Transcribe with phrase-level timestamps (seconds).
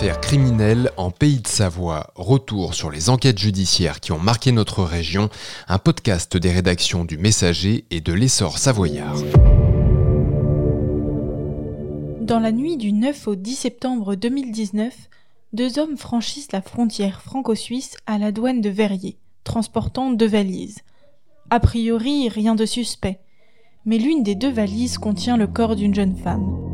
[0.00, 0.18] Affaires
[0.96, 2.10] en Pays de Savoie.
[2.14, 5.28] Retour sur les enquêtes judiciaires qui ont marqué notre région.
[5.68, 9.16] Un podcast des rédactions du Messager et de l'Essor savoyard.
[12.22, 14.94] Dans la nuit du 9 au 10 septembre 2019,
[15.52, 20.78] deux hommes franchissent la frontière franco-suisse à la douane de Verrier, transportant deux valises.
[21.50, 23.20] A priori, rien de suspect.
[23.84, 26.69] Mais l'une des deux valises contient le corps d'une jeune femme.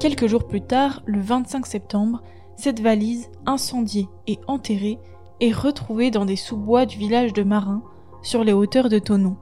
[0.00, 2.22] Quelques jours plus tard, le 25 septembre,
[2.56, 4.98] cette valise, incendiée et enterrée,
[5.40, 7.82] est retrouvée dans des sous-bois du village de Marin,
[8.22, 9.36] sur les hauteurs de Tonon.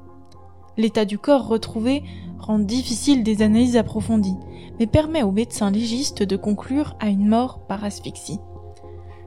[0.77, 2.03] L'état du corps retrouvé
[2.41, 4.37] rend difficile des analyses approfondies,
[4.81, 8.41] mais permet aux médecins légistes de conclure à une mort par asphyxie.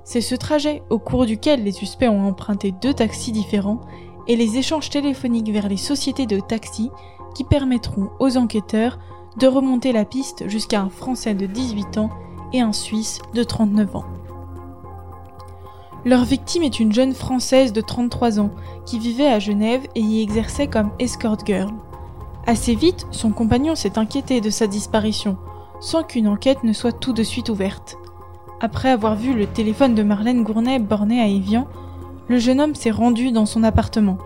[0.04, 3.80] C'est ce trajet au cours duquel les suspects ont emprunté deux taxis différents
[4.28, 6.92] et les échanges téléphoniques vers les sociétés de taxis
[7.36, 9.00] qui permettront aux enquêteurs
[9.38, 12.10] de remonter la piste jusqu'à un Français de 18 ans
[12.54, 14.06] et un Suisse de 39 ans.
[16.04, 18.50] Leur victime est une jeune Française de 33 ans
[18.86, 21.70] qui vivait à Genève et y exerçait comme escort girl.
[22.48, 25.38] Assez vite, son compagnon s'est inquiété de sa disparition,
[25.80, 27.98] sans qu'une enquête ne soit tout de suite ouverte.
[28.62, 31.68] Après avoir vu le téléphone de Marlène Gournay borné à Evian,
[32.28, 34.18] le jeune homme s'est rendu dans son appartement.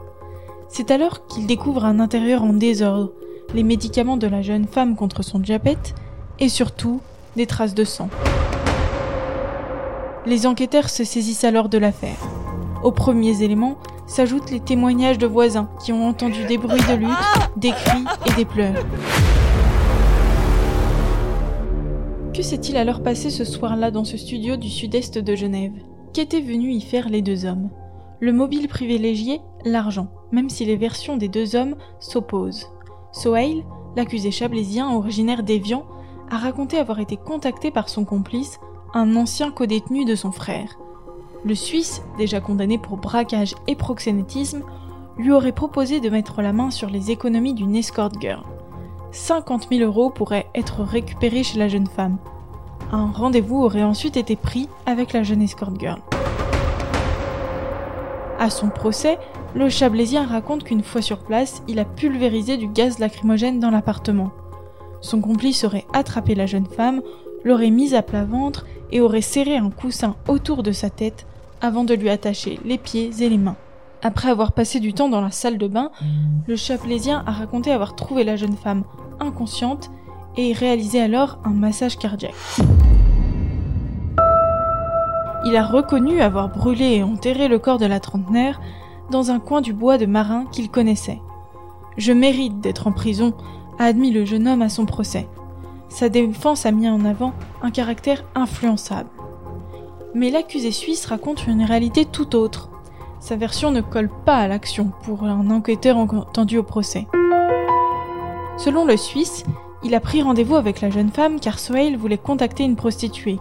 [0.70, 3.11] C'est alors qu'il découvre un intérieur en désordre,
[3.54, 5.96] les médicaments de la jeune femme contre son diabète
[6.40, 7.02] et surtout
[7.36, 8.10] des traces de sang.
[10.26, 12.18] Les enquêteurs se saisissent alors de l'affaire.
[12.84, 17.10] Aux premiers éléments s'ajoutent les témoignages de voisins qui ont entendu des bruits de lutte,
[17.58, 18.86] des cris et des pleurs.
[22.34, 25.72] Que s'est-il alors passé ce soir-là dans ce studio du sud-est de Genève?
[26.14, 27.70] Qu'étaient venus y faire les deux hommes?
[28.20, 32.68] Le mobile privilégié, l'argent, même si les versions des deux hommes s'opposent.
[33.16, 33.63] Sohail,
[33.95, 35.85] l'accusé chablaisien originaire d'Evian,
[36.30, 38.59] a raconté avoir été contacté par son complice,
[38.94, 40.77] un ancien codétenu de son frère.
[41.45, 44.64] Le Suisse, déjà condamné pour braquage et proxénétisme,
[45.17, 48.43] lui aurait proposé de mettre la main sur les économies d'une escort girl.
[49.11, 52.17] 50 000 euros pourraient être récupérés chez la jeune femme.
[52.92, 56.02] Un rendez-vous aurait ensuite été pris avec la jeune escort girl.
[58.39, 59.17] À son procès,
[59.55, 64.32] le Chablaisien raconte qu'une fois sur place, il a pulvérisé du gaz lacrymogène dans l'appartement.
[64.99, 67.02] Son complice aurait attrapé la jeune femme,
[67.45, 71.26] l'aurait mise à plat ventre et aurait serré un coussin autour de sa tête
[71.61, 73.55] avant de lui attacher les pieds et les mains.
[74.04, 75.89] Après avoir passé du temps dans la salle de bain,
[76.48, 78.83] le Chablaisien a raconté avoir trouvé la jeune femme
[79.22, 79.89] inconsciente
[80.36, 82.33] et réalisé alors un massage cardiaque.
[85.45, 88.60] Il a reconnu avoir brûlé et enterré le corps de la trentenaire
[89.10, 91.21] dans un coin du bois de Marin qu'il connaissait.
[91.98, 93.33] Je mérite d'être en prison,
[93.80, 95.27] a admis le jeune homme à son procès.
[95.89, 99.10] Sa défense a mis en avant un caractère influençable.
[100.14, 102.70] Mais l'accusé suisse raconte une réalité tout autre.
[103.20, 107.08] Sa version ne colle pas à l'action pour un enquêteur entendu au procès.
[108.58, 109.43] Selon le Suisse,
[109.83, 113.39] il a pris rendez-vous avec la jeune femme car Sohail voulait contacter une prostituée.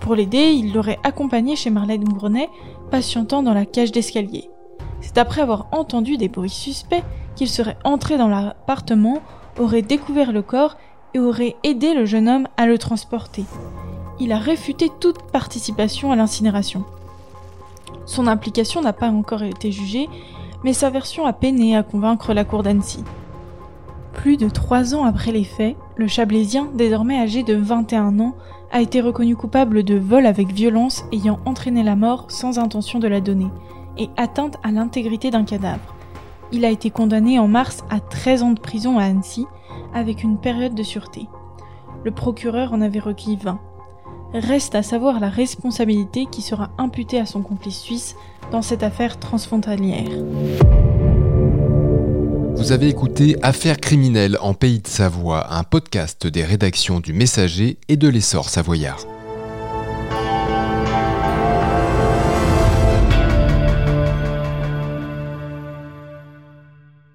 [0.00, 2.50] Pour l'aider, il l'aurait accompagnée chez Marlène Gournet,
[2.90, 4.51] patientant dans la cage d'escalier.
[5.02, 7.02] C'est après avoir entendu des bruits suspects
[7.36, 9.20] qu'il serait entré dans l'appartement,
[9.58, 10.76] aurait découvert le corps
[11.12, 13.44] et aurait aidé le jeune homme à le transporter.
[14.20, 16.84] Il a réfuté toute participation à l'incinération.
[18.06, 20.08] Son implication n'a pas encore été jugée,
[20.64, 23.04] mais sa version a peiné à convaincre la cour d'Annecy.
[24.12, 28.34] Plus de trois ans après les faits, le Chablaisien, désormais âgé de 21 ans,
[28.70, 33.08] a été reconnu coupable de vol avec violence ayant entraîné la mort sans intention de
[33.08, 33.48] la donner,
[33.98, 35.94] et atteinte à l'intégrité d'un cadavre.
[36.52, 39.46] Il a été condamné en mars à 13 ans de prison à Annecy,
[39.94, 41.26] avec une période de sûreté.
[42.04, 43.60] Le procureur en avait requis 20.
[44.34, 48.16] Reste à savoir la responsabilité qui sera imputée à son complice suisse
[48.50, 50.10] dans cette affaire transfrontalière.
[52.54, 57.78] Vous avez écouté Affaires criminelles en Pays de Savoie, un podcast des rédactions du Messager
[57.88, 59.04] et de l'Essor savoyard.